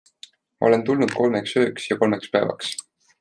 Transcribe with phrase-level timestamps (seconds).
[0.69, 2.73] Olen tulnud kolmeks ööks ja kolmeks päevaks.